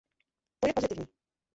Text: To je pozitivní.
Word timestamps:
To 0.59 0.67
je 0.67 0.73
pozitivní. 0.73 1.05